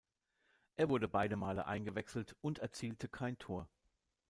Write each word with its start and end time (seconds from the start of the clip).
Er 0.77 0.89
wurde 0.89 1.07
beide 1.07 1.35
Male 1.35 1.67
eingewechselt 1.67 2.35
und 2.41 2.57
erzielte 2.57 3.07
kein 3.07 3.37
Tor. 3.37 3.69